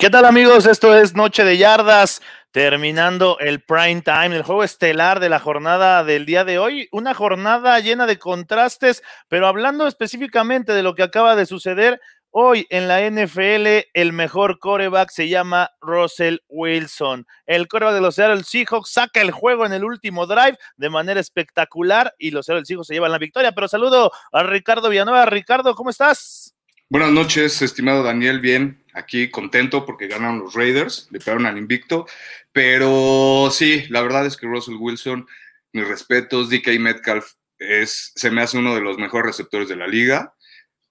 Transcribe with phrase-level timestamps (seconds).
[0.00, 0.64] ¿Qué tal amigos?
[0.66, 2.22] Esto es Noche de Yardas,
[2.52, 6.88] terminando el prime time, el juego estelar de la jornada del día de hoy.
[6.92, 12.66] Una jornada llena de contrastes, pero hablando específicamente de lo que acaba de suceder, Hoy
[12.68, 17.26] en la NFL el mejor coreback se llama Russell Wilson.
[17.46, 21.20] El coreback de los Seattle Seahawks saca el juego en el último drive de manera
[21.20, 23.52] espectacular y los Seattle Seahawks se llevan la victoria.
[23.52, 25.24] Pero saludo a Ricardo Villanueva.
[25.24, 26.47] Ricardo, ¿cómo estás?
[26.90, 28.40] Buenas noches, estimado Daniel.
[28.40, 32.06] Bien, aquí contento porque ganaron los Raiders, le pegaron al invicto.
[32.50, 35.26] Pero sí, la verdad es que Russell Wilson,
[35.72, 39.86] mis respetos, DK Metcalf es, se me hace uno de los mejores receptores de la
[39.86, 40.34] liga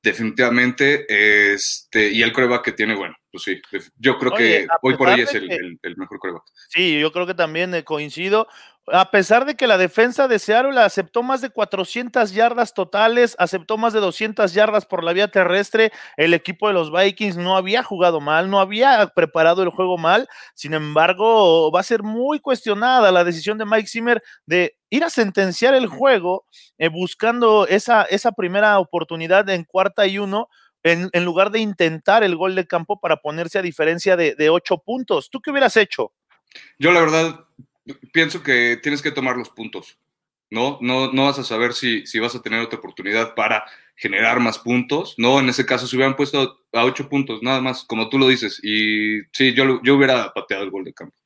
[0.03, 1.05] definitivamente.
[1.53, 3.61] Este, y el coreback que tiene, bueno, pues sí,
[3.97, 6.43] yo creo que hoy por hoy es el, el, mejor coreback.
[6.69, 8.47] Sí, yo creo que también eh, coincido
[8.91, 13.77] a pesar de que la defensa de Seattle aceptó más de 400 yardas totales, aceptó
[13.77, 17.83] más de 200 yardas por la vía terrestre, el equipo de los Vikings no había
[17.83, 23.11] jugado mal, no había preparado el juego mal, sin embargo, va a ser muy cuestionada
[23.11, 26.45] la decisión de Mike Zimmer de ir a sentenciar el juego
[26.77, 30.49] eh, buscando esa, esa primera oportunidad en cuarta y uno.
[30.83, 35.29] En, lugar de intentar el gol de campo para ponerse a diferencia de ocho puntos.
[35.29, 36.13] ¿Tú qué hubieras hecho?
[36.79, 37.45] Yo la verdad
[38.11, 39.97] pienso que tienes que tomar los puntos,
[40.49, 40.77] ¿no?
[40.81, 44.59] No, no vas a saber si, si vas a tener otra oportunidad para generar más
[44.59, 45.39] puntos, ¿no?
[45.39, 48.59] En ese caso, se hubieran puesto a ocho puntos, nada más, como tú lo dices,
[48.63, 51.17] y sí, yo, yo hubiera pateado el gol de campo.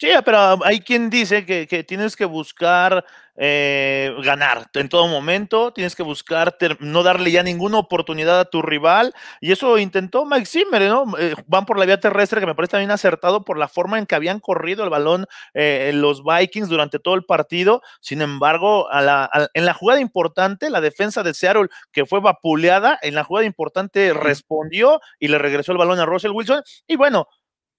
[0.00, 3.04] Sí, pero hay quien dice que, que tienes que buscar
[3.36, 8.62] eh, ganar en todo momento, tienes que buscar no darle ya ninguna oportunidad a tu
[8.62, 11.04] rival, y eso intentó Mike Zimmer, ¿no?
[11.18, 14.06] Eh, van por la vía terrestre, que me parece también acertado por la forma en
[14.06, 17.82] que habían corrido el balón eh, los Vikings durante todo el partido.
[18.00, 22.98] Sin embargo, a la, en la jugada importante, la defensa de Seattle, que fue vapuleada,
[23.02, 26.62] en la jugada importante respondió y le regresó el balón a Russell Wilson.
[26.86, 27.28] Y bueno,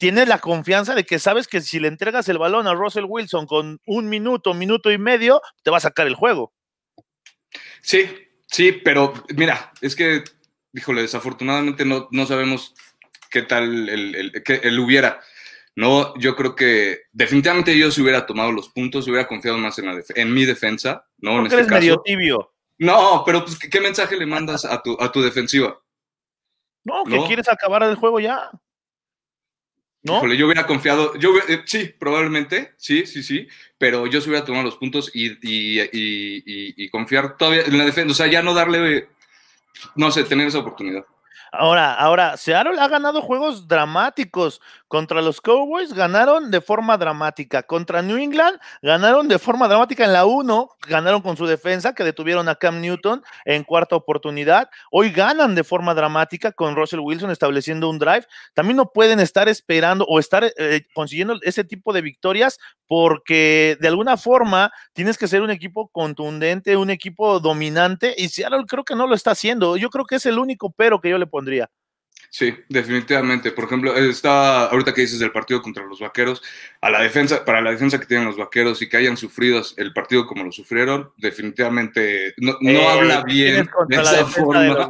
[0.01, 3.45] tienes la confianza de que sabes que si le entregas el balón a Russell Wilson
[3.45, 6.56] con un minuto, minuto y medio, te va a sacar el juego.
[7.81, 8.09] Sí,
[8.47, 10.23] sí, pero mira, es que,
[10.73, 12.73] híjole, desafortunadamente no, no sabemos
[13.29, 15.22] qué tal el, el, que él hubiera.
[15.75, 19.85] No, yo creo que definitivamente yo si hubiera tomado los puntos, hubiera confiado más en,
[19.85, 21.38] la en mi defensa, ¿no?
[21.38, 22.51] En este eres medio tibio.
[22.79, 25.79] No, pero pues, ¿qué mensaje le mandas a tu, a tu defensiva?
[26.85, 28.50] No, que quieres acabar el juego ya.
[30.03, 30.34] ¿No?
[30.34, 33.47] yo hubiera confiado, yo eh, sí, probablemente, sí, sí, sí,
[33.78, 36.44] pero yo se hubiera tomado los puntos y, y, y,
[36.75, 39.09] y, confiar todavía en la defensa, o sea, ya no darle,
[39.95, 41.06] no sé, tener esa oportunidad.
[41.53, 44.62] Ahora, ahora, Seattle ha ganado juegos dramáticos.
[44.88, 47.63] Contra los Cowboys ganaron de forma dramática.
[47.63, 50.69] Contra New England ganaron de forma dramática en la 1.
[50.88, 54.69] Ganaron con su defensa, que detuvieron a Cam Newton en cuarta oportunidad.
[54.91, 58.25] Hoy ganan de forma dramática con Russell Wilson estableciendo un drive.
[58.53, 63.88] También no pueden estar esperando o estar eh, consiguiendo ese tipo de victorias porque de
[63.88, 68.13] alguna forma tienes que ser un equipo contundente, un equipo dominante.
[68.18, 69.78] Y Seattle creo que no lo está haciendo.
[69.78, 71.69] Yo creo que es el único pero que yo le pondría.
[72.29, 73.52] Sí, definitivamente.
[73.52, 76.41] Por ejemplo, está ahorita que dices del partido contra los vaqueros,
[76.79, 79.91] a la defensa, para la defensa que tienen los vaqueros y que hayan sufrido el
[79.91, 84.90] partido como lo sufrieron, definitivamente no, eh, habla bien de esa forma.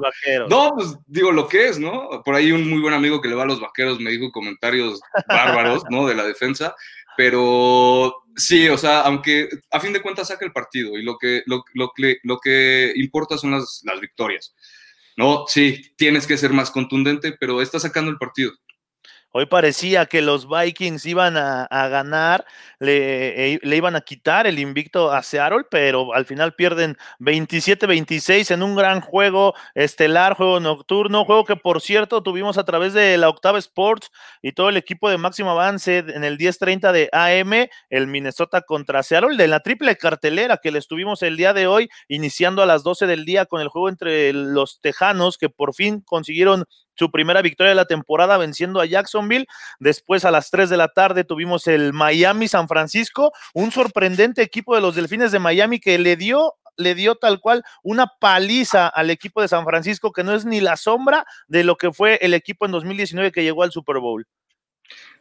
[0.50, 2.22] no, pues digo lo que es, ¿no?
[2.24, 5.02] Por ahí un muy buen amigo que le va a los vaqueros me dijo comentarios
[5.28, 6.06] bárbaros, ¿no?
[6.06, 6.76] De la defensa,
[7.18, 11.42] pero sí, o sea, aunque a fin de cuentas saca el partido y lo que,
[11.48, 11.92] lo, lo,
[12.22, 14.54] lo que importa son las, las victorias.
[15.18, 18.52] No, sí, tienes que ser más contundente, pero está sacando el partido.
[19.34, 22.46] Hoy parecía que los Vikings iban a, ganar,
[22.80, 28.52] le, eh, le, iban a quitar el invicto a Seattle, pero al final pierden 27-26
[28.52, 33.18] en un gran juego estelar, juego nocturno, juego que por cierto tuvimos a través de
[33.18, 34.12] la Octava Sports
[34.42, 39.02] y todo el equipo de máximo avance en el 10-30 de AM, el Minnesota contra
[39.02, 42.84] Seattle, de la triple cartelera que le estuvimos el día de hoy, iniciando a las
[42.84, 46.66] 12 del día con el juego entre los Tejanos, que por fin consiguieron
[46.96, 49.48] su primera victoria de la temporada venciendo a Jacksonville.
[49.80, 54.76] Después a las 3 de la tarde tuvimos el Miami San Francisco, un sorprendente equipo
[54.76, 59.10] de los Delfines de Miami que le dio le dio tal cual una paliza al
[59.10, 62.34] equipo de San Francisco que no es ni la sombra de lo que fue el
[62.34, 64.26] equipo en 2019 que llegó al Super Bowl.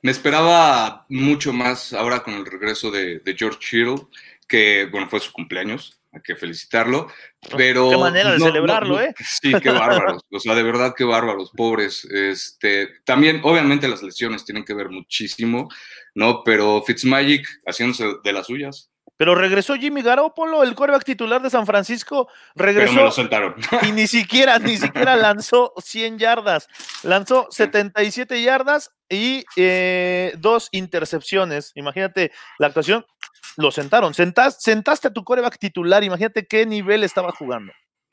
[0.02, 4.06] Me esperaba mucho más ahora con el regreso de, George Hill,
[4.48, 7.08] que bueno, fue su cumpleaños, hay que felicitarlo,
[7.56, 7.90] pero...
[7.90, 9.14] Qué manera de celebrarlo, ¿eh?
[9.18, 12.04] Sí, qué bárbaros, o sea, de verdad qué bárbaros, pobres.
[12.04, 15.68] Este, también, obviamente las lesiones tienen que ver muchísimo,
[16.14, 16.42] ¿no?
[16.44, 18.90] Pero Fitzmagic haciéndose de las suyas.
[19.20, 23.54] Pero regresó Jimmy Garoppolo, el quarterback titular de San Francisco, regresó Pero me lo sentaron.
[23.86, 26.68] y ni siquiera, ni siquiera lanzó 100 yardas,
[27.02, 31.72] lanzó 77 yardas y eh, dos intercepciones.
[31.74, 33.04] Imagínate la actuación,
[33.56, 34.14] lo sentaron.
[34.14, 37.72] Sentas, sentaste a tu coreback titular, imagínate qué nivel estaba jugando.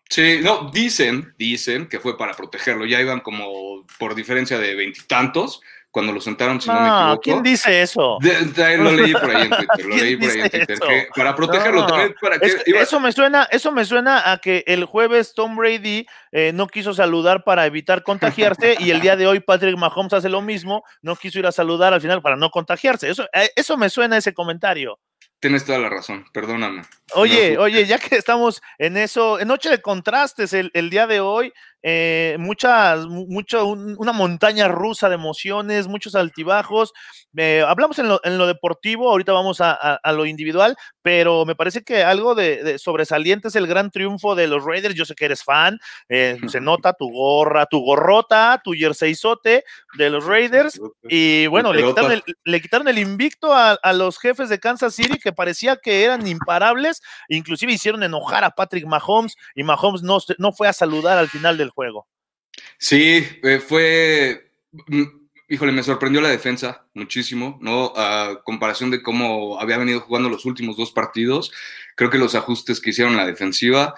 [0.10, 2.86] Sí, no, dicen, dicen que fue para protegerlo.
[2.86, 5.60] Ya iban como por diferencia de veintitantos
[5.92, 7.22] cuando lo sentaron, si no, me equivoco.
[7.22, 8.18] ¿Quién dice eso?
[8.22, 10.80] De, de, lo leí por ahí en Twitter, lo leí por ahí en Twitter.
[10.80, 14.32] Que para protegerlo No, también, para que Es- iba- eso me suena, eso me suena
[14.32, 19.02] a que el jueves Tom Brady eh, no quiso saludar para evitar contagiarse y el
[19.02, 22.22] día de hoy Patrick Mahomes hace lo mismo, no quiso ir a saludar al final
[22.22, 23.10] para no contagiarse.
[23.10, 25.00] Eso, eh, eso me suena ese comentario.
[25.40, 26.82] Tienes toda la razón, perdóname.
[27.14, 31.06] Oye, No, oye, ya que estamos en eso, en Noche de Contrastes el, el día
[31.06, 36.94] de hoy, eh, muchas, mu- mucho, un- una montaña rusa de emociones, muchos altibajos.
[37.36, 41.46] Eh, hablamos en lo, en lo deportivo, ahorita vamos a, a- a lo individual, pero
[41.46, 44.96] me parece que algo de, de sobresaliente es el gran triunfo de los Raiders.
[44.96, 45.80] Yo sé que eres fan,
[46.10, 49.64] eh, se nota tu gorra, tu gorrota, tu jerseyzote
[49.98, 50.80] de los Raiders.
[51.08, 54.96] Y bueno, le quitaron, el, le quitaron el invicto a, a los jefes de Kansas
[54.96, 60.52] City que parecía que eran imparables, inclusive hicieron enojar a Patrick Mahomes y Mahomes no
[60.52, 62.08] fue a saludar al final del juego.
[62.78, 64.52] Sí, eh, fue.
[64.88, 65.04] mm,
[65.50, 67.94] Híjole, me sorprendió la defensa muchísimo, ¿no?
[67.96, 71.54] A comparación de cómo había venido jugando los últimos dos partidos,
[71.96, 73.96] creo que los ajustes que hicieron la defensiva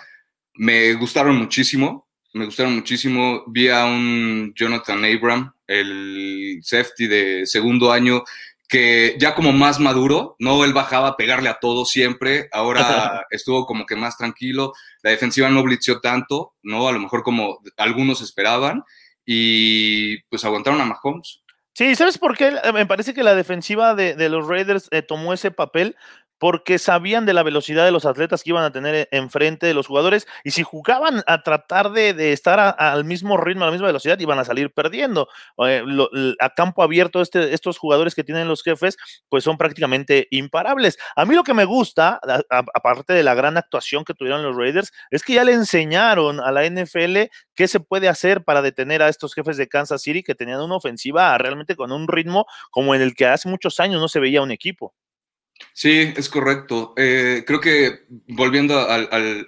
[0.54, 2.07] me gustaron muchísimo.
[2.33, 3.45] Me gustaron muchísimo.
[3.48, 8.24] Vi a un Jonathan Abram, el safety de segundo año,
[8.69, 13.66] que ya como más maduro, no él bajaba a pegarle a todo siempre, ahora estuvo
[13.66, 16.88] como que más tranquilo, la defensiva no blitzeó tanto, ¿no?
[16.88, 18.83] A lo mejor como algunos esperaban,
[19.25, 21.42] y pues aguantaron a Mahomes.
[21.74, 22.51] Sí, ¿sabes por qué?
[22.74, 25.95] Me parece que la defensiva de, de los Raiders eh, tomó ese papel
[26.40, 29.88] porque sabían de la velocidad de los atletas que iban a tener enfrente de los
[29.88, 34.18] jugadores y si jugaban a tratar de, estar al mismo ritmo, a la misma velocidad,
[34.20, 35.28] iban a salir perdiendo.
[35.66, 35.84] Eh,
[36.40, 38.98] a campo abierto, este, estos jugadores que tienen los jefes,
[39.28, 40.98] pues son prácticamente imparables.
[41.16, 42.20] A mí lo que me gusta,
[42.50, 46.52] aparte de la gran actuación que tuvieron los Raiders, es que ya le enseñaron a
[46.52, 50.36] la NFL qué se puede hacer para detener a estos jefes de Kansas City que
[50.36, 54.08] tenían una ofensiva realmente con un ritmo como en el que hace muchos años no
[54.08, 54.94] se veía un equipo.
[55.74, 56.94] Sí, es correcto.
[56.98, 58.98] Eh, creo que volviendo a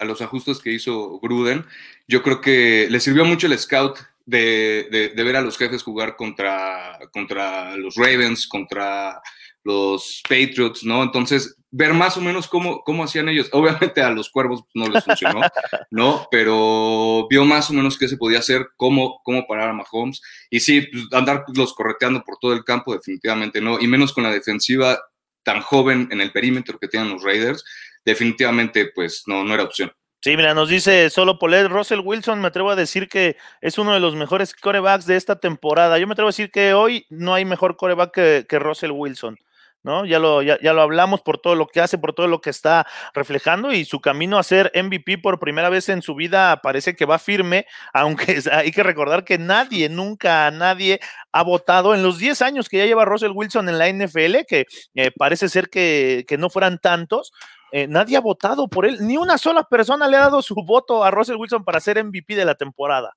[0.05, 1.65] los ajustes que hizo Gruden,
[2.07, 5.83] yo creo que le sirvió mucho el scout de, de- de ver a los jefes
[5.83, 9.21] jugar contra, contra los Ravens, contra
[9.63, 11.03] los Patriots, ¿no?
[11.03, 13.49] Entonces, ver más o menos cómo, cómo hacían ellos.
[13.53, 15.41] Obviamente a los cuervos no les funcionó,
[15.91, 16.27] ¿no?
[16.31, 20.21] Pero vio más o menos qué se podía hacer, cómo, cómo parar a Mahomes.
[20.49, 23.79] Y sí, pues, andar los correteando por todo el campo, definitivamente no.
[23.79, 24.99] Y menos con la defensiva
[25.43, 27.63] tan joven en el perímetro que tienen los Raiders,
[28.05, 29.91] definitivamente pues no, no era opción.
[30.23, 33.91] Sí, mira, nos dice solo Polet, Russell Wilson, me atrevo a decir que es uno
[33.93, 35.97] de los mejores corebacks de esta temporada.
[35.97, 39.39] Yo me atrevo a decir que hoy no hay mejor coreback que, que Russell Wilson.
[39.83, 40.05] ¿No?
[40.05, 42.51] Ya lo, ya, ya lo hablamos por todo lo que hace, por todo lo que
[42.51, 42.85] está
[43.15, 47.05] reflejando y su camino a ser MVP por primera vez en su vida parece que
[47.05, 50.99] va firme, aunque hay que recordar que nadie, nunca nadie
[51.31, 54.65] ha votado en los 10 años que ya lleva Russell Wilson en la NFL, que
[54.93, 57.31] eh, parece ser que, que no fueran tantos,
[57.71, 61.03] eh, nadie ha votado por él, ni una sola persona le ha dado su voto
[61.03, 63.15] a Russell Wilson para ser MVP de la temporada.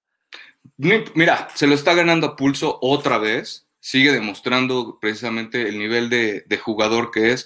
[0.76, 6.42] Mira, se lo está ganando a pulso otra vez, sigue demostrando precisamente el nivel de,
[6.46, 7.44] de jugador que es.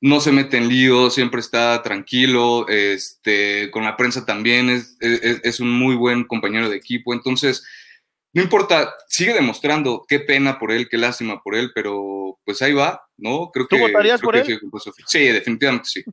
[0.00, 5.40] No se mete en lío, siempre está tranquilo, este, con la prensa también es, es,
[5.42, 7.12] es un muy buen compañero de equipo.
[7.12, 7.64] Entonces,
[8.32, 12.72] no importa, sigue demostrando qué pena por él, qué lástima por él, pero pues ahí
[12.72, 13.50] va, ¿no?
[13.52, 14.60] Creo ¿Tú que, votarías creo por que él?
[15.06, 16.04] Sí, definitivamente sí.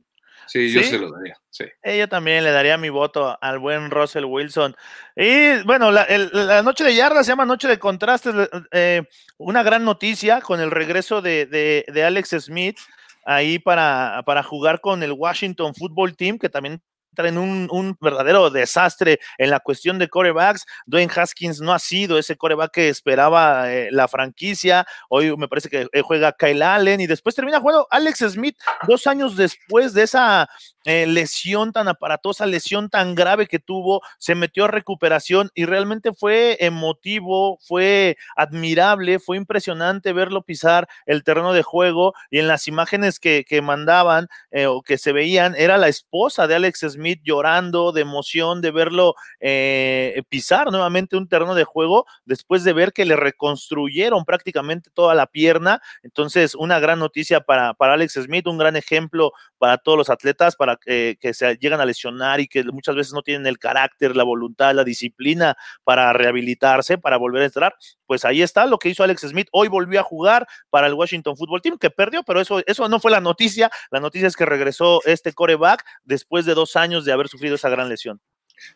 [0.48, 0.88] Sí, yo ¿Sí?
[0.88, 1.64] se lo daría, sí.
[1.82, 4.74] Ella también le daría mi voto al buen Russell Wilson.
[5.14, 8.34] Y bueno, la, el- la noche de yardas se llama Noche de Contrastes.
[8.72, 9.02] eh,
[9.36, 12.78] una gran noticia con el regreso de, de- de Alex Smith
[13.24, 16.80] ahí para, para jugar con el Washington Football Team, que también
[17.14, 20.66] traen un, un verdadero desastre en la cuestión de corebacks.
[20.86, 24.86] Dwayne Haskins no ha sido ese coreback que esperaba eh, la franquicia.
[25.08, 29.06] Hoy me parece que eh, juega Kyle Allen y después termina jugando Alex Smith dos
[29.06, 30.48] años después de esa
[30.84, 36.12] eh, lesión tan aparatosa, lesión tan grave que tuvo, se metió a recuperación y realmente
[36.12, 42.68] fue emotivo, fue admirable, fue impresionante verlo pisar el terreno de juego y en las
[42.68, 44.28] imágenes que, que mandaban
[44.66, 48.70] o que se veían, era la esposa de Alex Smith Smith llorando de emoción de
[48.70, 54.90] verlo eh, pisar nuevamente un terreno de juego después de ver que le reconstruyeron prácticamente
[54.92, 55.80] toda la pierna.
[56.02, 60.56] Entonces, una gran noticia para, para Alex Smith, un gran ejemplo para todos los atletas,
[60.56, 64.24] para que, se llegan a lesionar y que muchas veces no tienen el carácter, la
[64.24, 67.76] voluntad, la disciplina para rehabilitarse, para volver a entrar.
[68.06, 69.48] Pues ahí está lo que hizo Alex Smith.
[69.52, 73.00] Hoy volvió a jugar para el Washington Football Team, que perdió, pero eso, eso no
[73.00, 73.70] fue la noticia.
[73.90, 77.68] La noticia es que regresó este coreback después de dos años de haber sufrido esa
[77.68, 78.20] gran lesión.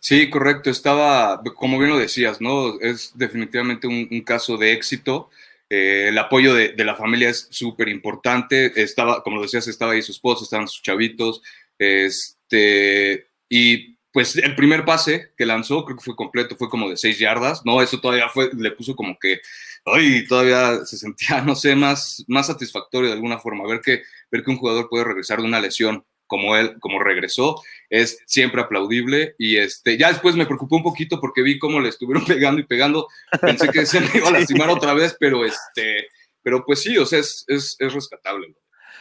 [0.00, 0.70] Sí, correcto.
[0.70, 2.80] Estaba, como bien lo decías, ¿no?
[2.80, 5.30] Es definitivamente un, caso de éxito.
[5.68, 8.80] Eh, el apoyo de, la familia es súper importante.
[8.80, 11.42] Estaba, como lo decías, estaba ahí su esposa, estaban sus chavitos.
[11.78, 16.96] Este, y pues el primer pase que lanzó, creo que fue completo, fue como de
[16.96, 17.80] seis yardas, ¿no?
[17.82, 19.40] Eso todavía fue, le puso como que,
[19.86, 23.66] ay, todavía se sentía, no sé, más, más satisfactorio de alguna forma.
[23.66, 27.60] Ver que, ver que un jugador puede regresar de una lesión como él, como regresó,
[27.90, 29.34] es siempre aplaudible.
[29.36, 32.64] Y este, ya después me preocupó un poquito porque vi cómo le estuvieron pegando y
[32.64, 33.06] pegando.
[33.38, 36.08] Pensé que se me iba a lastimar otra vez, pero este,
[36.42, 38.54] pero pues sí, o sea, es, es, es rescatable.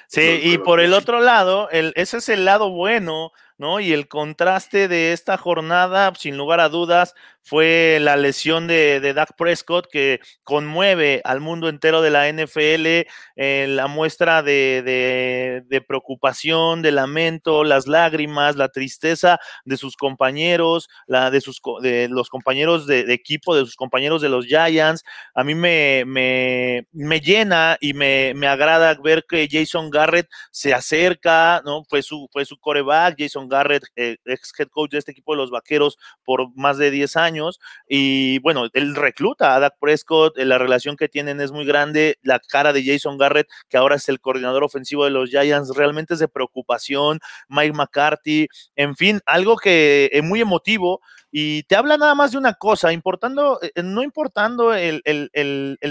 [0.09, 3.79] Sí, y por el otro lado, el, ese es el lado bueno ¿no?
[3.79, 7.13] Y el contraste de esta jornada, sin lugar a dudas,
[7.43, 13.07] fue la lesión de, de Dak Prescott que conmueve al mundo entero de la NFL,
[13.35, 21.31] eh, la muestra de, preocupación, de lamento, las lágrimas, la tristeza de sus compañeros, la
[21.31, 25.03] de, sus, de los compañeros de, equipo, de sus compañeros de los Giants.
[25.33, 30.73] A mí me, me, me llena y me, me, agrada ver que Jason Garrett se
[30.73, 31.83] acerca, ¿no?
[31.89, 35.37] Fue su, fue su coreback, Jason Garrett, eh, ex head coach de este equipo de
[35.37, 37.59] los Vaqueros por más de 10 años.
[37.87, 42.17] Y bueno, él recluta a Dak Prescott, eh, la relación que tienen es muy grande.
[42.23, 46.15] La cara de Jason Garrett, que ahora es el coordinador ofensivo de los Giants, realmente
[46.15, 47.19] es de preocupación.
[47.49, 52.37] Mike McCarthy, en fin, algo que es muy emotivo y te habla nada más de
[52.37, 55.01] una cosa, importando, eh, eh, no importando el,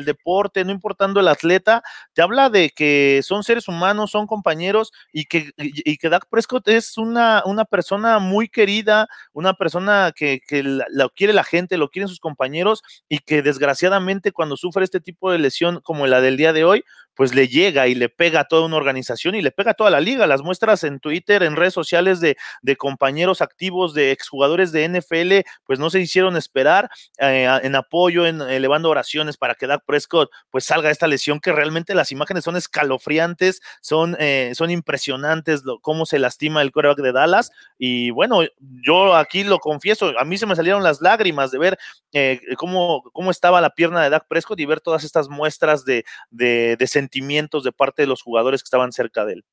[0.04, 1.82] deporte, no importando el atleta,
[2.12, 6.68] te habla de que son seres humanos, son compañeros y que, y, que Dak Prescott
[6.68, 12.08] es una, persona muy querida, una persona que, que lo quiere la gente, lo quieren
[12.08, 16.52] sus compañeros y que desgraciadamente cuando sufre este tipo de lesión como la del día
[16.52, 19.72] de hoy, pues le llega y le pega a toda una organización y le pega
[19.72, 20.26] a toda la liga.
[20.26, 22.36] Las muestras en Twitter, en redes sociales de,
[22.76, 26.88] compañeros activos, de exjugadores de NFL, pues no se hicieron esperar
[27.18, 31.40] eh, en apoyo, en elevando oraciones para que Dak Prescott pues salga de esta lesión,
[31.40, 36.72] que realmente las imágenes son escalofriantes, son, eh, son impresionantes lo, cómo se lastima el
[36.72, 37.50] quarterback de Dallas.
[37.78, 41.78] Y bueno, yo aquí lo confieso, a mí se me salieron las lágrimas de ver
[42.12, 46.04] eh, cómo, cómo estaba la pierna de Dak Prescott y ver todas estas muestras de,
[46.30, 49.44] de, de sentimientos de parte de los jugadores que estaban cerca de él.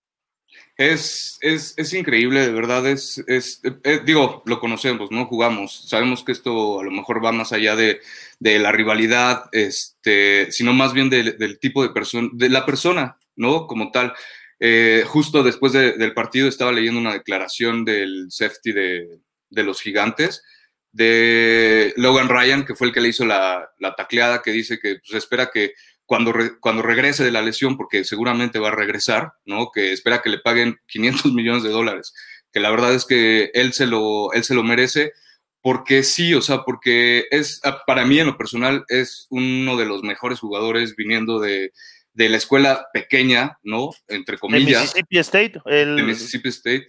[0.78, 5.26] Es, es, es increíble, de verdad, es, es eh, digo, lo conocemos, ¿no?
[5.26, 8.00] Jugamos, sabemos que esto a lo mejor va más allá de,
[8.40, 13.68] de la rivalidad, este, sino más bien del tipo de persona, de la persona, ¿no?
[13.68, 14.14] Como tal.
[14.60, 20.44] Eh, justo después del partido estaba leyendo una declaración del safety de, de, los gigantes,
[20.92, 24.98] de Logan Ryan, que fue el que le hizo la, la tacleada, que dice que
[25.00, 25.74] pues, espera que
[26.08, 29.70] cuando, cuando regrese de la lesión, porque seguramente va a regresar, ¿no?
[29.72, 32.14] Que espera que le paguen 500 millones de dólares,
[32.52, 35.12] que la verdad es que él se lo, él se lo merece,
[35.62, 39.86] porque sí, o sea, porque es, ah, para mí en lo personal, es uno de
[39.86, 41.74] los mejores jugadores viniendo de,
[42.14, 43.90] de la escuela pequeña, ¿no?
[44.08, 44.84] Entre comillas.
[44.84, 45.62] Mississippi State.
[45.66, 45.98] El...
[45.98, 46.88] De Mississippi State.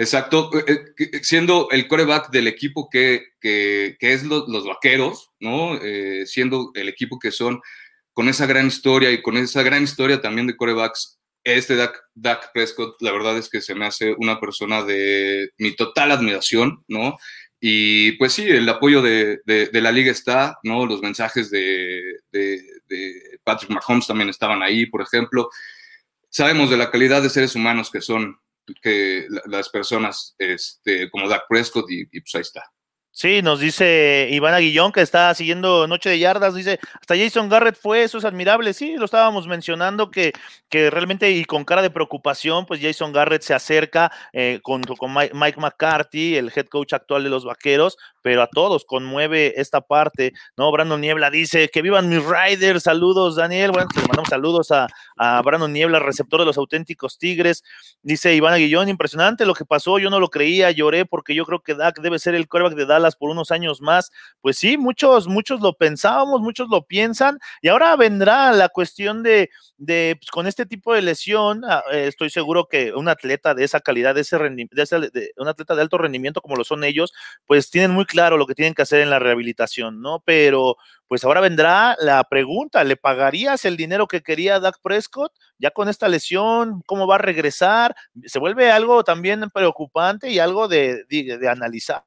[0.00, 5.74] Exacto, eh, eh, siendo el coreback del equipo que, que, que es los vaqueros, ¿no?
[5.82, 7.60] Eh, siendo el equipo que son
[8.18, 13.00] con esa gran historia y con esa gran historia también de corebacks, este Dak, Prescott,
[13.00, 17.16] la verdad es que se me hace una persona de mi total admiración, ¿no?
[17.60, 19.40] Y pues sí, el apoyo de,
[19.72, 20.84] la liga está, ¿no?
[20.84, 22.16] Los mensajes de,
[23.44, 25.48] Patrick Mahomes también estaban ahí, por ejemplo.
[26.28, 28.36] Sabemos de la calidad de seres humanos que son
[28.82, 32.64] que las personas este, como Dak Prescott y pues ahí está.
[33.20, 37.74] Sí, nos dice Iván Aguillón que está siguiendo Noche de Yardas, dice, hasta Jason Garrett
[37.74, 40.32] fue, eso es admirable, sí, lo estábamos mencionando que,
[40.68, 45.12] que realmente y con cara de preocupación, pues Jason Garrett se acerca eh, con, con
[45.12, 50.32] Mike McCarthy, el head coach actual de los Vaqueros, pero a todos conmueve esta parte,
[50.56, 50.70] ¿no?
[50.70, 55.40] Brandon Niebla dice que vivan mis Riders, saludos Daniel, bueno, te mandamos saludos a, a
[55.42, 57.62] Brandon Niebla, receptor de los auténticos Tigres,
[58.02, 61.60] dice Iván Aguillón, impresionante lo que pasó, yo no lo creía, lloré porque yo creo
[61.60, 64.10] que Dak debe ser el quarterback de Dallas por unos años más,
[64.40, 69.50] pues sí, muchos, muchos lo pensábamos, muchos lo piensan, y ahora vendrá la cuestión de,
[69.76, 73.64] de pues, con este tipo de lesión, ah, eh, estoy seguro que un atleta de
[73.64, 77.12] esa calidad, de ese, de de, un atleta de alto rendimiento como lo son ellos,
[77.46, 80.20] pues tienen muy claro lo que tienen que hacer en la rehabilitación, ¿no?
[80.24, 85.32] Pero pues ahora vendrá la pregunta, ¿le pagarías el dinero que quería Dak Prescott?
[85.58, 87.94] Ya con esta lesión, ¿cómo va a regresar?
[88.24, 92.04] Se vuelve algo también preocupante y algo de, de, analizar.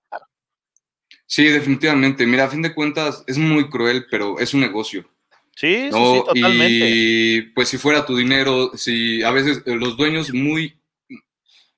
[1.26, 2.26] Sí, definitivamente.
[2.28, 5.10] Mira, a fin de cuentas es muy cruel, pero es un negocio.
[5.56, 6.90] Sí, sí, sí, totalmente.
[6.90, 10.80] Y pues si fuera tu dinero, si a veces los dueños muy,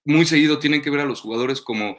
[0.03, 1.97] muy seguido tienen que ver a los jugadores como,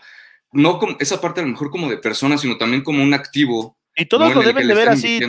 [0.55, 3.77] no como esa parte a lo mejor como de persona, sino también como un activo
[3.97, 5.21] y todos lo deben de ver así.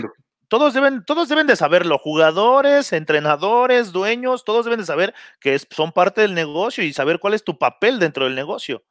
[0.48, 5.91] Todos deben, todos deben de saberlo, jugadores, entrenadores, dueños, todos deben de saber que son
[5.91, 8.84] parte del negocio y saber cuál es tu papel dentro del negocio.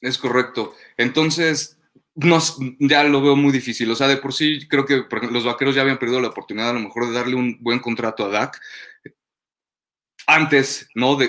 [0.00, 0.74] Es correcto.
[0.96, 1.78] Entonces,
[2.14, 2.38] no,
[2.78, 3.90] ya lo veo muy difícil.
[3.90, 6.74] O sea, de por sí creo que los vaqueros ya habían perdido la oportunidad a
[6.74, 8.60] lo mejor de darle un buen contrato a Dak
[10.26, 11.16] antes, ¿no?
[11.16, 11.26] De,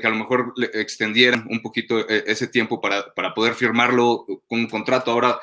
[0.00, 4.26] que a lo mejor le extendieran un poquito eh, ese tiempo para, para poder firmarlo
[4.46, 5.10] con un contrato.
[5.10, 5.38] Ahora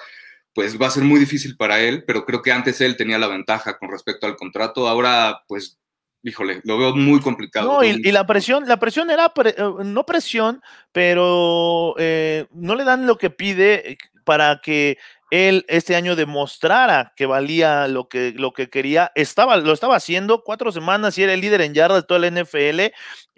[0.54, 3.28] pues va a ser muy difícil para él, pero creo que antes él tenía la
[3.28, 4.88] ventaja con respecto al contrato.
[4.88, 5.80] Ahora, pues,
[6.24, 7.66] híjole, lo veo muy complicado.
[7.72, 13.06] No, y, la presión, la presión era, eh, no presión, pero eh, no le dan
[13.06, 14.98] lo que pide para que
[15.32, 19.12] él este año demostrara que valía lo que, lo que quería.
[19.16, 22.32] Estaba, lo estaba haciendo cuatro semanas y era el líder en yardas de toda la
[22.32, 22.80] NFL.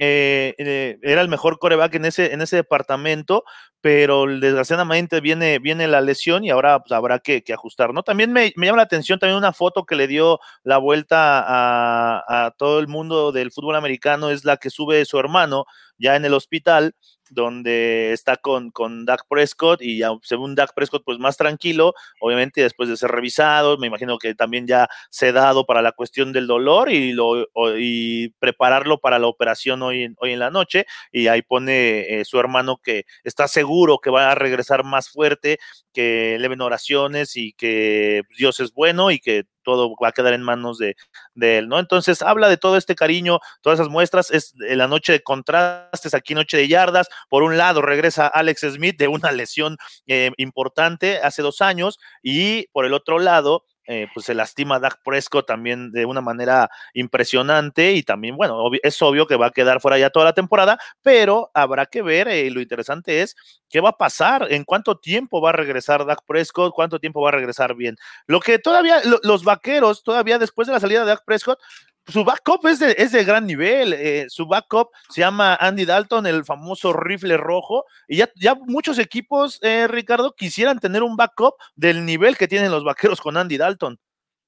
[0.03, 3.43] Eh, eh, era el mejor coreback en ese, en ese departamento,
[3.81, 7.93] pero desgraciadamente viene, viene la lesión y ahora pues, habrá que, ajustar.
[7.93, 8.03] ¿no?
[8.03, 12.79] También me, llama la atención también una foto que le dio la vuelta a todo
[12.79, 15.65] el mundo del fútbol americano, es la que sube su hermano
[15.97, 16.95] ya en el hospital
[17.31, 22.89] donde está con, con Dak Prescott y según Dak Prescott, pues más tranquilo, obviamente después
[22.89, 24.87] de ser revisado, me imagino que también ya
[25.31, 27.47] dado para la cuestión del dolor y, lo,
[27.77, 32.25] y prepararlo para la operación hoy en, hoy en la noche y ahí pone eh,
[32.25, 35.59] su hermano que está seguro que va a regresar más fuerte,
[35.93, 40.33] que le ven oraciones y que Dios es bueno y que todo va a quedar
[40.33, 40.95] en manos de,
[41.39, 41.79] él, ¿no?
[41.79, 46.33] Entonces habla de todo este cariño, todas esas muestras, es la noche de contrastes, aquí
[46.33, 51.41] noche de yardas, por un lado regresa Alex Smith de una lesión eh, importante hace
[51.41, 55.91] dos años y por el otro lado eh, pues se lastima a Dak Prescott también
[55.91, 60.09] de una manera impresionante y también, bueno, es obvio que va a quedar fuera ya
[60.09, 63.35] toda la temporada, pero habrá que ver, eh, lo interesante es
[63.67, 67.29] qué va a pasar, en cuánto tiempo va a regresar Dak Prescott, cuánto tiempo va
[67.29, 67.97] a regresar bien.
[68.27, 71.59] Lo que todavía, los vaqueros, todavía después de la salida de Dak Prescott,
[72.07, 73.93] su backup es de, es de gran nivel.
[73.93, 77.85] Eh, su backup se llama Andy Dalton, el famoso rifle rojo.
[78.07, 82.71] Y ya, ya muchos equipos, eh, Ricardo, quisieran tener un backup del nivel que tienen
[82.71, 83.99] los vaqueros con Andy Dalton.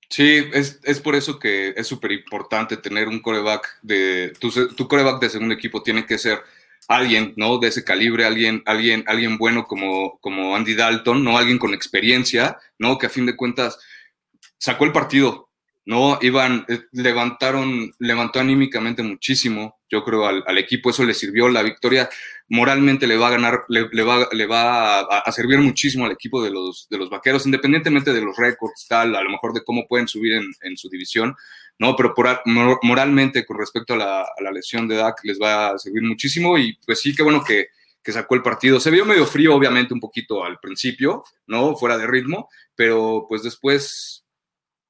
[0.10, 4.34] Sí, es, es por eso que es súper importante tener un coreback de.
[4.40, 6.40] Tu, tu coreback de segundo equipo tiene que ser
[6.88, 7.58] alguien, ¿no?
[7.58, 11.38] De ese calibre, alguien, alguien, alguien bueno como, como Andy Dalton, ¿no?
[11.38, 12.98] Alguien con experiencia, ¿no?
[12.98, 13.80] Que a fin de cuentas
[14.58, 15.50] sacó el partido,
[15.86, 16.18] ¿no?
[16.22, 22.10] Iban, eh, levantaron, levantó anímicamente muchísimo, yo creo, al, equipo, eso le sirvió, la victoria
[22.50, 26.52] moralmente le va a ganar, le, va, le va a, servir muchísimo al equipo de
[26.52, 30.08] los, de los vaqueros, independientemente de los récords, tal, a lo mejor de cómo pueden
[30.08, 31.36] subir en, su división,
[31.80, 31.96] ¿no?
[31.96, 36.58] Pero por, moralmente, con respecto a la, lesión de Dak, les va a servir muchísimo
[36.58, 37.68] y pues sí, qué bueno que,
[38.02, 38.80] que sacó el partido.
[38.80, 41.76] Se vio medio frío, obviamente, un poquito al principio, ¿no?
[41.76, 44.23] Fuera de ritmo, pero pues después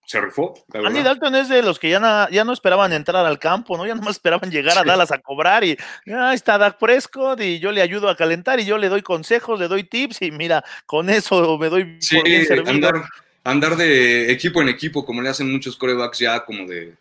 [0.05, 0.53] se rifó.
[0.73, 3.85] Andy Dalton es de los que ya, no, ya no esperaban entrar al campo, ¿no?
[3.85, 7.71] Ya no esperaban llegar a Dallas a cobrar y ahí está Dak Prescott y yo
[7.71, 11.09] le ayudo a calentar y yo le doy consejos, le doy tips y mira, con
[11.09, 13.03] eso me doy por bien servido.
[13.45, 16.95] Andar, de equipo en equipo, como le hacen muchos corebacks ya como de,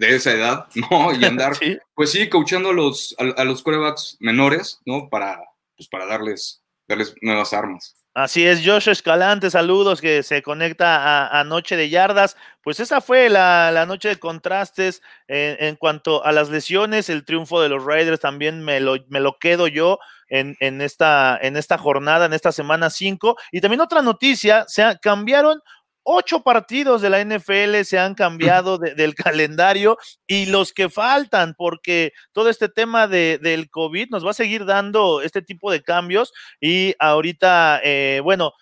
[0.00, 1.14] esa edad, ¿no?
[1.14, 1.52] Y andar,
[1.94, 5.08] pues sí, coachando a los, a, los corebacks menores, ¿no?
[5.08, 5.40] Para,
[5.76, 7.94] pues para darles, darles nuevas armas.
[8.18, 12.36] Así es, Josh Escalante, saludos, que se conecta a, Noche de Yardas.
[12.64, 17.68] Pues esa fue la, noche de contrastes en, cuanto a las lesiones, el triunfo de
[17.68, 22.26] los Raiders también me lo, me lo quedo yo en, en, esta, en esta jornada,
[22.26, 23.36] en esta semana 5.
[23.52, 25.62] Y también otra noticia, se cambiaron
[26.10, 32.12] ocho partidos de la NFL se han cambiado del calendario y los que faltan, porque
[32.32, 36.32] todo este tema de, del COVID nos va a seguir dando este tipo de cambios
[36.62, 38.52] y ahorita, eh, bueno,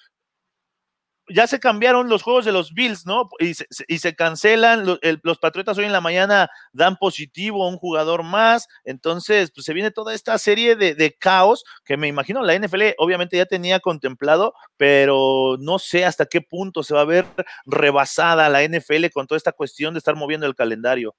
[1.28, 3.28] ya se cambiaron los juegos de los Bills, ¿no?
[3.38, 4.86] Y se, cancelan,
[5.22, 9.74] los, Patriotas hoy en la mañana dan positivo a un jugador más, entonces pues se
[9.74, 13.80] viene toda esta serie de, de, caos que me imagino la NFL obviamente ya tenía
[13.80, 17.26] contemplado, pero no sé hasta qué punto se va a ver
[17.64, 21.14] rebasada la NFL con toda esta cuestión de estar moviendo el calendario.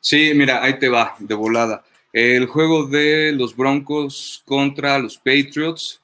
[0.00, 1.84] Sí, mira, ahí te va, de volada.
[2.12, 6.00] El juego de los Broncos contra los Patriots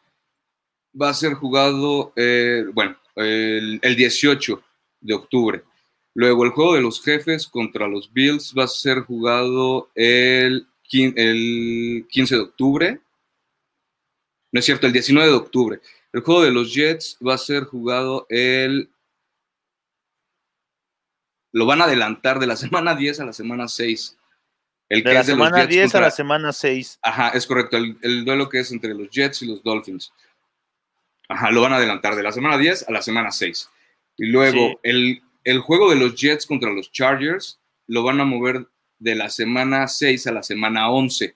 [1.00, 4.62] va a ser jugado, eh, bueno, el, 18
[5.00, 5.62] de octubre.
[6.14, 12.06] Luego el juego de los jefes contra los Bills va a ser jugado el, el
[12.10, 13.00] 15 de octubre.
[14.52, 15.80] No es cierto, el 19 de octubre.
[16.12, 18.90] El juego de los Jets va a ser jugado el...
[21.52, 24.18] Lo van a adelantar de la semana 10 a la semana 6.
[24.90, 26.98] El de la semana 10 a la semana 6.
[27.00, 27.78] Ajá, es correcto.
[27.78, 30.12] El, el, duelo que es entre los Jets y los Dolphins.
[31.32, 33.70] Ajá, lo van a adelantar de la semana 10 a la semana 6.
[34.18, 35.22] Y luego el,
[35.60, 38.66] juego de los Jets contra los Chargers lo van a mover
[38.98, 41.34] de la semana 6 a la semana 11.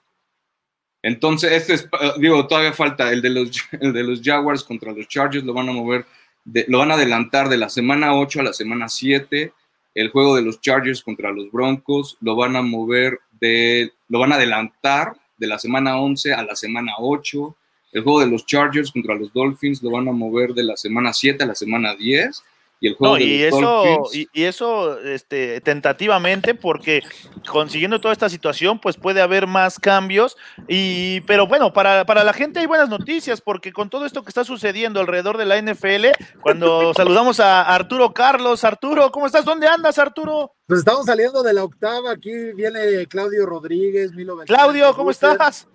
[1.02, 5.08] Entonces, este es, eh, digo, todavía falta el de los, de los Jaguars contra los
[5.08, 6.04] Chargers, lo van a mover,
[6.44, 9.50] lo van a adelantar de la semana 8 a la semana 7.
[9.94, 14.32] El juego de los Chargers contra los Broncos lo van a mover de, lo van
[14.32, 17.56] a adelantar de la semana 11 a la semana 8.
[17.96, 21.14] El juego de los Chargers contra los Dolphins lo van a mover de la semana
[21.14, 22.44] 7 a la semana 10.
[22.78, 24.28] Y el juego de y los eso, Dolphins...
[24.34, 27.02] y, eso este, tentativamente, porque
[27.48, 30.36] consiguiendo toda esta situación, pues puede haber más cambios.
[30.68, 34.28] Y, pero bueno, para, para la gente hay buenas noticias, porque con todo esto que
[34.28, 36.08] está sucediendo alrededor de la NFL,
[36.42, 39.46] cuando saludamos a Arturo Carlos, Arturo, ¿cómo estás?
[39.46, 40.52] ¿Dónde andas, Arturo?
[40.66, 45.66] Pues estamos saliendo de la octava, aquí viene Claudio Rodríguez, Milo Claudio, ¿cómo estás?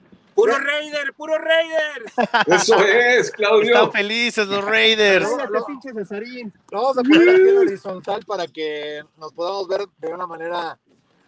[0.41, 2.03] Puro Raider, puro Raider.
[2.47, 3.75] Eso es, Claudio.
[3.75, 5.27] Están felices los Raiders.
[6.71, 10.79] Vamos a poner aquí en horizontal para que nos podamos ver de una manera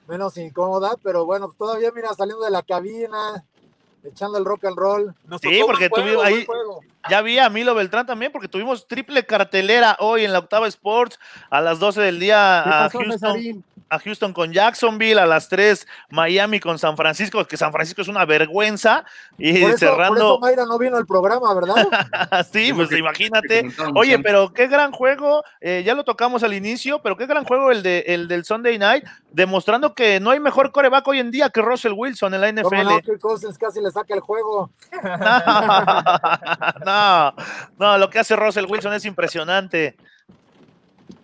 [0.07, 3.43] menos incómoda, pero bueno, todavía mira saliendo de la cabina,
[4.03, 5.13] echando el rock and roll.
[5.41, 6.47] sí, porque tuvimos ahí,
[7.07, 11.19] ya vi a Milo Beltrán también, porque tuvimos triple cartelera hoy en la octava Sports
[11.51, 16.59] a las 12 del día a Houston a Houston con Jacksonville, a las 3 Miami
[16.59, 19.05] con San Francisco, que San Francisco es una vergüenza.
[19.37, 20.07] Y cerrando.
[20.07, 21.87] Por eso Mayra no vino al programa, ¿verdad?
[22.51, 23.69] sí, pues imagínate.
[23.95, 27.71] Oye, pero qué gran juego, eh, ya lo tocamos al inicio, pero qué gran juego
[27.71, 31.49] el, de, el del Sunday night, demostrando que no hay mejor coreback hoy en día
[31.49, 32.83] que Russell Wilson en la NFL.
[32.83, 34.71] no, que Cousins casi le saca el juego.
[36.85, 37.33] no,
[37.77, 39.95] no, lo que hace Russell Wilson es impresionante.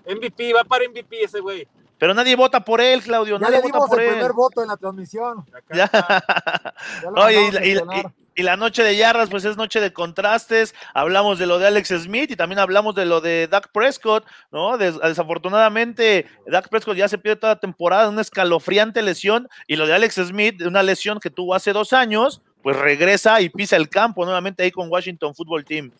[0.05, 1.67] MVP, va para MVP ese güey.
[1.99, 3.37] Pero nadie vota por él, Claudio.
[3.37, 4.13] Ya nadie le vota por el él.
[4.13, 5.45] primer voto en la transmisión.
[7.15, 7.51] Oye,
[8.35, 10.73] y, la noche de yardas, pues es noche de contrastes.
[10.93, 14.77] Hablamos de lo de Alex Smith y también hablamos de lo de Dak Prescott, ¿no?
[14.77, 19.49] desafortunadamente, Dak Prescott ya se pierde toda la temporada una escalofriante lesión.
[19.67, 23.49] Y lo de Alex Smith, una lesión que tuvo hace dos años, pues regresa y
[23.49, 25.91] pisa el campo nuevamente ahí con Washington Football Team.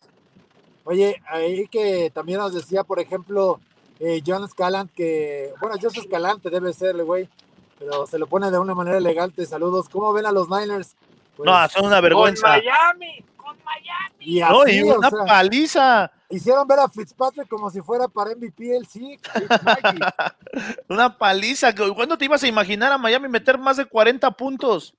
[0.85, 3.59] Oye, ahí que también nos decía, por ejemplo,
[3.99, 7.29] eh, John Scalant, que, bueno, Joseph Escalante debe serle, güey,
[7.77, 9.45] pero se lo pone de una manera elegante.
[9.45, 9.89] Saludos.
[9.89, 10.95] ¿Cómo ven a los Niners?
[11.35, 12.55] Pues, no, son una vergüenza.
[12.55, 14.15] Con Miami, con Miami.
[14.19, 16.12] Y, no, y una paliza.
[16.29, 19.19] Hicieron ver a Fitzpatrick como si fuera para MVP, el sí.
[20.89, 21.73] una paliza.
[21.73, 24.93] ¿Cuándo te ibas a imaginar a Miami meter más de 40 puntos?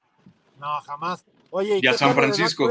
[0.58, 1.24] No, jamás.
[1.50, 2.68] Oye, y a San Francisco.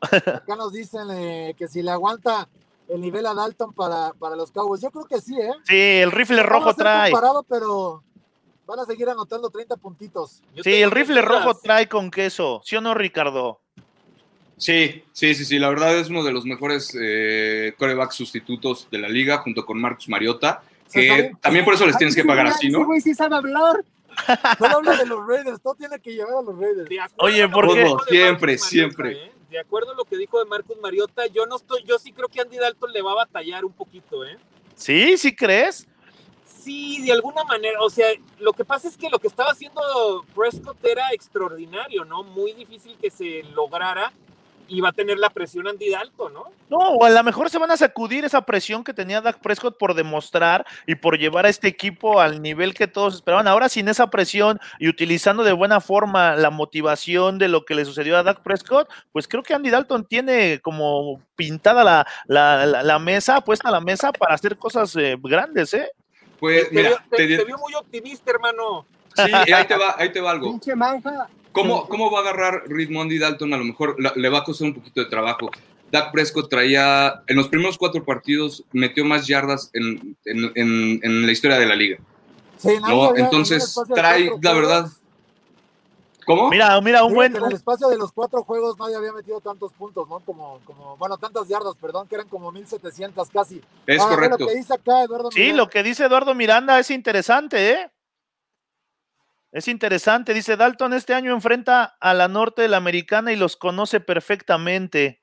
[0.00, 2.48] Acá nos dicen eh, que si le aguanta
[2.88, 4.80] el nivel a Dalton para, para los Cowboys.
[4.80, 5.52] Yo creo que sí, ¿eh?
[5.64, 7.10] Sí, el rifle rojo trae.
[7.10, 8.02] Comparado, pero
[8.66, 10.42] van a seguir anotando 30 puntitos.
[10.62, 12.60] sí, el rifle rojo trae con queso.
[12.64, 13.60] ¿Sí o no, Ricardo?
[14.56, 15.58] Sí, sí, sí, sí.
[15.58, 19.80] La verdad es uno de los mejores eh, corebacks sustitutos de la liga, junto con
[19.80, 20.62] Marcus Mariota.
[20.92, 22.78] Que también por eso les tienes que pagar así, ¿no?
[22.78, 23.84] Sí, güey sí sabe hablar.
[24.58, 26.90] No habla de los Raiders, todo tiene que llevar a los Raiders.
[27.18, 27.94] Oye, ¿por qué?
[28.08, 29.12] Siempre, siempre.
[29.12, 29.32] ¿eh?
[29.50, 32.28] De acuerdo a lo que dijo de Marcus Mariota, yo no estoy, yo sí creo
[32.28, 34.38] que Andy Dalton le va a batallar un poquito, ¿eh?
[34.74, 35.86] Sí, sí crees.
[36.44, 38.08] Sí, de alguna manera, o sea,
[38.38, 42.22] lo que pasa es que lo que estaba haciendo Prescott era extraordinario, ¿no?
[42.22, 44.12] Muy difícil que se lograra
[44.68, 46.44] y va a tener la presión Andy Dalton, ¿no?
[46.68, 49.78] No, o a lo mejor se van a sacudir esa presión que tenía Dak Prescott
[49.78, 53.48] por demostrar y por llevar a este equipo al nivel que todos esperaban.
[53.48, 57.84] Ahora sin esa presión y utilizando de buena forma la motivación de lo que le
[57.86, 63.40] sucedió a Dak Prescott, pues creo que Andy Dalton tiene como pintada la, la, mesa,
[63.40, 65.90] puesta a la mesa para hacer cosas eh, grandes, ¿eh?
[66.38, 68.86] Pues, mira, te, vio muy optimista, hermano.
[69.16, 70.50] Sí, ahí te va, ahí te va algo.
[70.50, 71.28] Pinche manja.
[71.52, 73.52] ¿Cómo, ¿Cómo va a agarrar ritmo Andy Dalton?
[73.54, 75.50] A lo mejor le va a costar un poquito de trabajo.
[75.90, 81.26] Dak Prescott traía, en los primeros cuatro partidos, metió más yardas en, en, en, en
[81.26, 81.98] la historia de la liga.
[82.58, 83.16] Sí, ¿no?
[83.16, 84.86] en Entonces, trae, la juegos- verdad.
[86.26, 86.50] ¿Cómo?
[86.50, 87.34] Mira, mira, un Sí, buen.
[87.36, 90.20] en el espacio de los cuatro juegos nadie había metido tantos puntos, ¿no?
[90.20, 93.62] Como, como bueno, tantas yardas, perdón, que eran como 1700 casi.
[93.86, 94.36] es Ah, correcto.
[94.40, 97.90] Lo que dice acá Eduardo Sí, lo que dice Eduardo Miranda es interesante, ¿eh?
[99.52, 100.34] Es interesante.
[100.34, 105.22] Dice Dalton, este año enfrenta a la norte de la americana y los conoce perfectamente.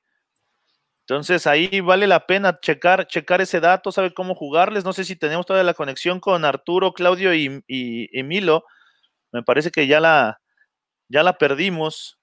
[1.08, 4.84] Entonces ahí vale la pena checar, checar ese dato, sabe cómo jugarles.
[4.84, 8.64] No sé si tenemos todavía la conexión con Arturo, Claudio y, y- y Milo.
[9.30, 10.40] Me parece que ya la,
[11.08, 12.18] ya la perdimos.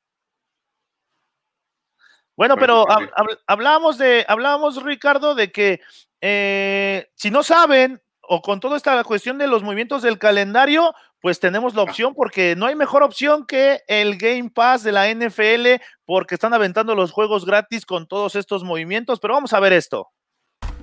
[2.35, 5.79] Bueno, pero Parece hab- hab- hablábamos de, hablábamos, Ricardo, de que
[6.19, 11.39] eh, si no saben, o con toda esta cuestión de los movimientos del calendario, pues
[11.39, 15.81] tenemos la opción, porque no hay mejor opción que el Game Pass de la NFL,
[16.03, 19.21] porque están aventando los juegos gratis con todos estos movimientos.
[19.21, 20.09] Pero vamos a ver esto.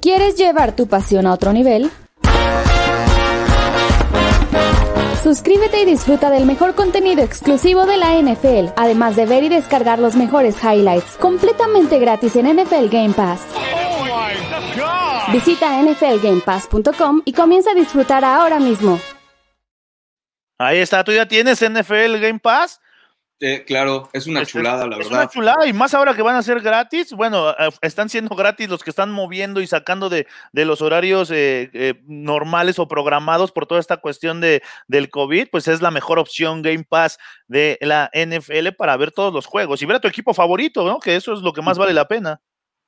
[0.01, 1.91] ¿Quieres llevar tu pasión a otro nivel?
[5.23, 9.99] Suscríbete y disfruta del mejor contenido exclusivo de la NFL, además de ver y descargar
[9.99, 13.43] los mejores highlights, completamente gratis en NFL Game Pass.
[15.33, 18.99] Visita nflgamepass.com y comienza a disfrutar ahora mismo.
[20.63, 22.81] Ahí está, tú ya tienes NFL Game Pass.
[23.43, 25.23] Eh, claro, es una Es- chulada, la es verdad.
[25.23, 27.15] una chulada, y más ahora que van a ser gratis.
[27.15, 31.31] Bueno, eh, están siendo gratis los que están moviendo y sacando de, de los horarios
[31.31, 35.91] eh, eh, normales o programados por toda esta cuestión de, del COVID, pues es la
[35.91, 37.19] mejor opción Game Pass
[37.49, 41.01] de la NFL para ver todos los juegos y ver a tu equipo favorito, ¿no?
[41.01, 42.43] Que eso es lo que más vale la pena.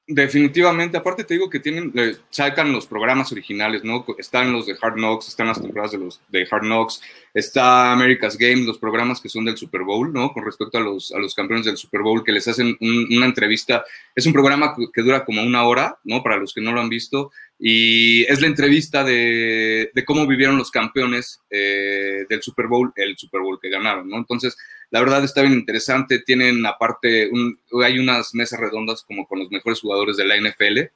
[0.08, 1.92] Definitivamente, aparte te digo que tienen,
[2.28, 4.04] sacan los programas originales, ¿no?
[4.18, 7.00] Están los de Hard Knocks, están las temporadas de los de Hard Knocks,
[7.32, 10.32] está America's Game, los programas que son del Super Bowl, ¿no?
[10.32, 13.26] Con respecto a los, a los campeones del Super Bowl, que les hacen un- una
[13.26, 13.84] entrevista.
[14.14, 16.20] Es un programa que dura como una hora, ¿no?
[16.20, 17.30] Para los que no lo han visto,
[17.64, 23.16] y es la entrevista de, de cómo vivieron los campeones eh, del Super Bowl, el
[23.16, 24.16] Super Bowl que ganaron, ¿no?
[24.18, 24.56] Entonces,
[24.90, 26.18] la verdad está bien interesante.
[26.18, 30.90] Tienen aparte, un- hay unas mesas redondas como con los mejores jugadores de la NFL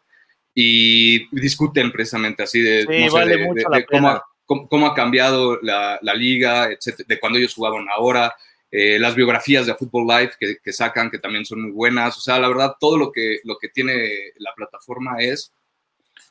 [0.55, 4.09] y discuten precisamente así de, Sí, no sé, vale de- mucho de- la de cómo,
[4.09, 8.35] ha, cómo- cómo ha cambiado la, la liga, etcétera, de cuando ellos jugaban ahora.
[8.73, 12.19] eh, las biografías de Football Life que, que sacan, que también son muy buenas.
[12.19, 15.53] O sea, la verdad, todo lo que, lo que tiene la plataforma es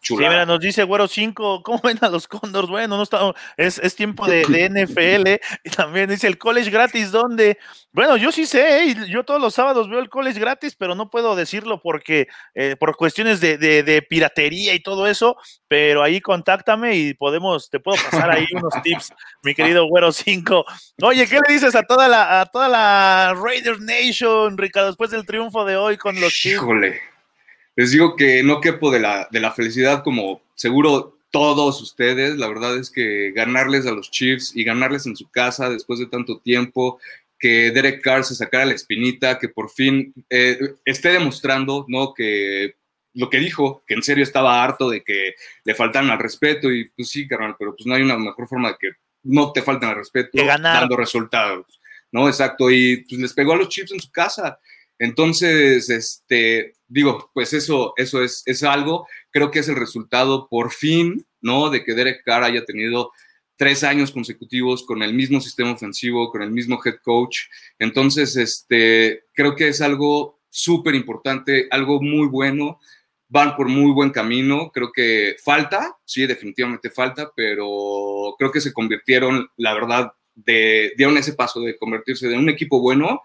[0.06, 0.30] Sí, chulada.
[0.34, 2.70] mira, nos dice Güero 5, ¿cómo ven a los Condors?
[2.70, 5.42] Bueno, no está, es, es tiempo de, de NFL.
[5.64, 7.58] Y también dice el college gratis, ¿dónde?
[7.92, 8.96] Bueno, yo sí sé, ¿eh?
[9.10, 12.96] yo todos los sábados veo el college gratis, pero no puedo decirlo porque eh, por
[12.98, 15.38] cuestiones de, de- de piratería y todo eso,
[15.68, 19.12] pero ahí contáctame y podemos, te puedo pasar ahí unos tips,
[19.44, 20.66] mi querido Güero 5.
[21.02, 25.26] Oye, ¿qué le dices a toda la, a toda la Raiders Nation, Ricardo, después del
[25.26, 26.60] triunfo de hoy con los Chiefs?
[27.76, 32.38] Les digo que no quepo de la, de la felicidad como seguro todos ustedes.
[32.38, 36.06] La verdad es que ganarles a los Chiefs y ganarles en su casa después de
[36.08, 37.00] tanto tiempo,
[37.38, 42.14] que Derek Carr se sacara la espinita, que por fin eh, esté demostrando, ¿no?
[42.14, 42.76] Que
[43.14, 46.88] lo que dijo, que en serio estaba harto de que le faltaran al respeto y
[46.90, 48.90] pues sí, carnal, pero pues no hay una mejor forma de que
[49.24, 50.82] no te falten al respeto Que ganar.
[50.82, 52.28] dando resultados, ¿no?
[52.28, 54.60] Exacto, y pues les pegó a los Chiefs en su casa.
[55.00, 60.72] Entonces, este, digo, pues eso, eso es, es algo, creo que es el resultado por
[60.72, 61.70] fin, ¿no?
[61.70, 63.12] De que Derek Carr haya tenido
[63.58, 67.40] tres años consecutivos con el mismo sistema ofensivo, con el mismo head coach.
[67.80, 72.80] Entonces, este, creo que es algo súper importante, algo muy bueno.
[73.28, 74.72] Van por muy buen camino.
[74.74, 81.18] Creo que falta, sí, definitivamente falta, pero creo que se convirtieron, la verdad, de, dieron
[81.18, 83.22] ese paso de convertirse de un equipo bueno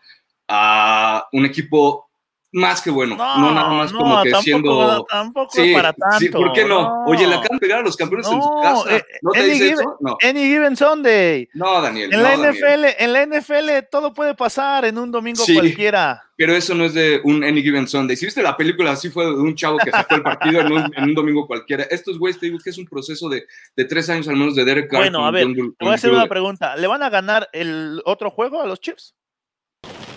[0.50, 2.06] a un equipo
[2.52, 3.14] más que bueno.
[3.14, 5.06] No, nada más como que tampoco, siendo.
[5.08, 6.18] Tampoco Sí, para tanto.
[6.18, 7.04] sí, ¿por qué no?
[7.06, 8.96] Oye, le acaban de pegar a los campeones en su No, casa.
[8.96, 9.96] eh, ¿No te any dice given- eso?
[10.00, 10.16] No.
[10.20, 11.48] Any given Sunday.
[11.54, 12.12] No, Daniel.
[12.12, 12.50] En no, la Daniel.
[12.52, 15.54] NFL, en la NFL todo puede pasar en un domingo Sí.
[15.54, 16.24] cualquiera.
[16.36, 18.16] Pero eso no es de un Any Given Sunday.
[18.16, 20.90] Si viste la película, así fue de un chavo que sacó el partido en un,
[20.96, 21.84] en un domingo cualquiera.
[21.84, 23.44] Estos güeyes te digo que es un proceso de,
[23.76, 25.02] de tres años al menos de Derek Carr.
[25.02, 26.74] Bueno, a ver, Te voy a hacer una pregunta.
[26.76, 29.14] ¿Le van a ganar el otro juego a los Chiefs?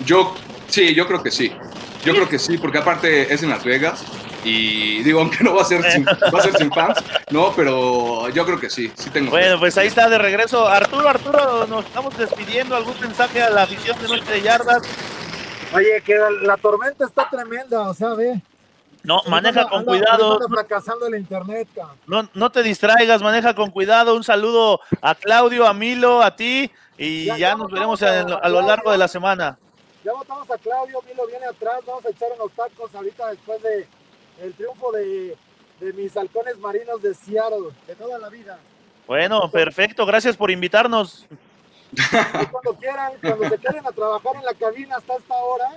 [0.06, 0.36] Yo,
[0.68, 1.52] sí, yo creo que sí.
[2.04, 4.04] Yo creo que sí, porque aparte es en Las Vegas
[4.44, 6.98] y digo, aunque no va a ser sin, va a ser sin fans,
[7.32, 9.32] no, pero yo creo que sí, sí tengo.
[9.32, 10.68] Bueno, pues ahí está de regreso.
[10.68, 12.76] Arturo, Arturo, nos estamos despidiendo.
[12.76, 14.84] ¿Algún mensaje a la afición de Noche de Yardas?
[15.74, 18.42] Oye, que la tormenta está tremenda, o sea, ve.
[19.04, 20.34] No, maneja Anda- con anda- cuidado.
[20.34, 21.98] Anda fracasando el internet, cabrón.
[22.08, 24.16] No, no te distraigas, maneja con cuidado.
[24.16, 26.72] Un saludo a Claudio, a Milo, a ti.
[26.98, 29.58] Y Ya, ya, ya nos veremos a- lo largo de la semana.
[30.06, 33.88] Ya votamos a Claudio, Milo viene atrás, vamos a echar unos tacos ahorita después de
[34.42, 35.38] el triunfo de,
[35.80, 38.58] de mis halcones marinos de Seattle, de toda la vida.
[39.08, 41.26] Bueno, perfecto, gracias por invitarnos.
[41.94, 45.70] Y cuando quieran, cuando se queden a trabajar en la cabina hasta esta hora,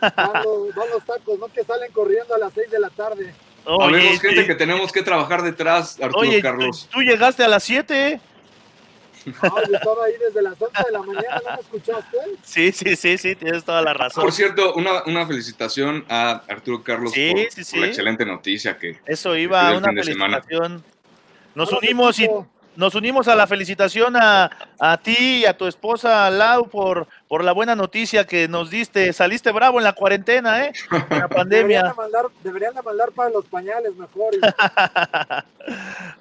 [0.00, 3.34] van los, van los tacos, no que salen corriendo a las 6 de la tarde.
[3.64, 6.88] Oye, Habemos gente que tenemos que trabajar detrás, Arturo Oye, Carlos.
[6.90, 8.20] tú, tú llegaste a las 7.
[9.26, 12.16] No, yo estaba ahí desde las 11 de la mañana, ¿no me escuchaste?
[12.42, 14.22] Sí, sí, sí, sí, tienes toda la razón.
[14.22, 17.78] Por cierto, una, una felicitación a Arturo Carlos Sí, por, sí, por sí.
[17.80, 20.82] la excelente noticia que Eso que iba, el una felicitación.
[21.54, 22.30] Nos unimos y.
[22.80, 27.44] nos unimos a la felicitación a, a ti y a tu esposa Lau por, por
[27.44, 29.12] la buena noticia que nos diste.
[29.12, 30.72] Saliste bravo en la cuarentena, ¿eh?
[31.10, 31.82] En la pandemia.
[31.82, 34.32] de mandar, deberían de mandar para los pañales mejor.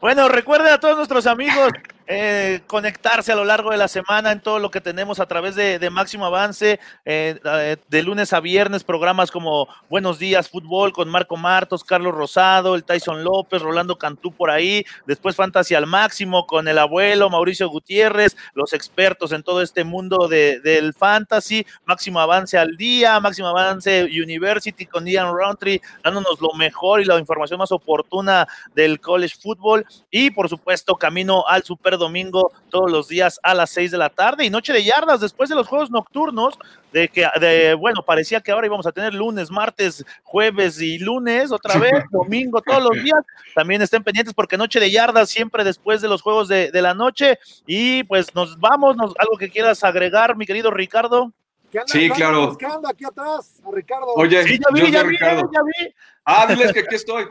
[0.02, 1.72] Bueno, recuerden a todos nuestros amigos
[2.12, 5.54] eh, conectarse a lo largo de la semana en todo lo que tenemos a través
[5.54, 11.08] de, Máximo Avance, eh, eh, de lunes a viernes, programas como Buenos Días Fútbol con
[11.08, 16.48] Marco Martos, Carlos Rosado, el Tyson López, Rolando Cantú por ahí, después Fantasy al Máximo
[16.48, 22.20] con el abuelo Mauricio Gutiérrez, los expertos en todo este mundo de- del fantasy, Máximo
[22.20, 27.60] Avance al día, Máximo Avance University con Ian Roundtree, dándonos lo mejor y la información
[27.60, 33.40] más oportuna del college football y por supuesto camino al Super Domingo todos los días
[33.44, 36.58] a las 6 de la tarde y noche de yardas después de los juegos nocturnos
[36.92, 41.52] de que de bueno parecía que ahora íbamos a tener lunes, martes, jueves y lunes
[41.52, 43.20] otra vez, domingo todos los días.
[43.54, 46.94] También estén pendientes porque noche de yardas siempre después de los juegos de, de la
[46.96, 51.32] noche y pues nos vamos, nos, algo que quieras agregar mi querido Ricardo.
[51.72, 52.48] ¿Qué anda, Sí, claro.
[52.48, 54.08] buscando aquí atrás a Ricardo?
[54.16, 55.52] Oye, Sí, ya vi, ya vi, Ricardo.
[55.54, 55.94] ya vi.
[56.26, 57.28] Ah, diles que aquí estoy.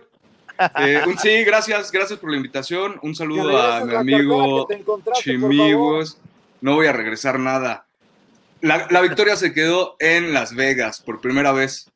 [0.78, 2.98] Eh, un- sí, gracias, gracias por la invitación.
[3.02, 4.66] Un saludo a mi amigo.
[5.14, 6.18] Chimiguos.
[6.60, 7.86] No voy a regresar nada.
[8.60, 11.90] La, la victoria se quedó en Las Vegas por primera vez.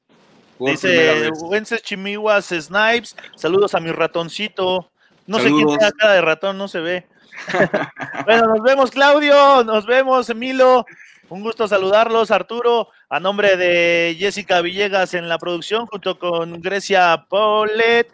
[0.59, 1.31] Por Dice.
[1.41, 4.91] Wences Chimihuas Snipes, saludos a mi ratoncito.
[5.27, 7.07] No sé quién tenga cara de ratón, no se ve.
[8.27, 10.85] bueno, nos vemos, Claudio, nos vemos, Emilo.
[11.29, 17.25] Un gusto saludarlos, Arturo, a nombre de Jessica Villegas en la producción, junto con Grecia
[17.29, 18.07] Paulet,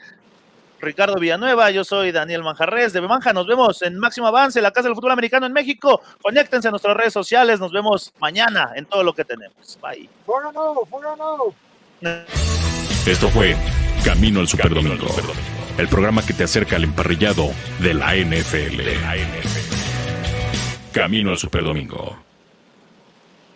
[0.81, 3.33] Ricardo Villanueva, yo soy Daniel Manjarres de Bemanja.
[3.33, 6.01] Nos vemos en Máximo Avance, la Casa del Fútbol Americano en México.
[6.23, 9.79] Conéctense a nuestras redes sociales, nos vemos mañana en todo lo que tenemos.
[9.83, 10.09] Bye.
[13.07, 13.57] Esto fue
[14.05, 15.07] Camino al Superdomingo,
[15.79, 18.81] el programa que te acerca al emparrillado de la NFL.
[20.93, 22.28] Camino al Superdomingo.